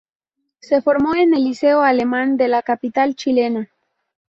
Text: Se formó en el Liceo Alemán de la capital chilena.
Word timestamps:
Se 0.57 0.81
formó 0.81 1.13
en 1.13 1.35
el 1.35 1.43
Liceo 1.43 1.81
Alemán 1.83 2.35
de 2.35 2.47
la 2.47 2.63
capital 2.63 3.13
chilena. 3.15 3.69